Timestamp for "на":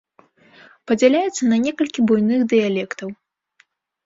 1.51-1.59